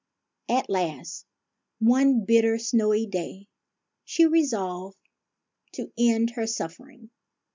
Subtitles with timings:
[0.49, 1.27] At last,
[1.77, 3.47] one bitter, snowy day,
[4.03, 4.97] she resolved
[5.73, 7.11] to end her suffering.